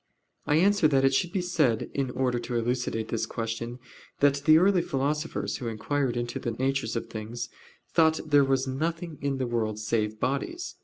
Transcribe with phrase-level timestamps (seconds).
[0.47, 3.77] I answer that, It should be said in order to elucidate this question,
[4.19, 7.49] that the early philosophers, who inquired into the natures of things,
[7.93, 10.73] thought there was nothing in the world save bodies.